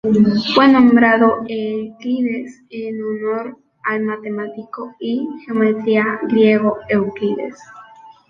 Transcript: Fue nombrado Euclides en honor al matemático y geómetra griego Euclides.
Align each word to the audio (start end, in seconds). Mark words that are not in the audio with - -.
Fue 0.55 0.67
nombrado 0.67 1.43
Euclides 1.47 2.63
en 2.71 2.95
honor 3.03 3.55
al 3.83 4.01
matemático 4.01 4.95
y 4.99 5.27
geómetra 5.45 6.21
griego 6.27 6.77
Euclides. 6.89 7.59